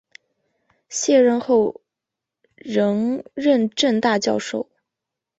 [0.89, 1.79] 卸任后
[2.55, 4.67] 仍任政大教授。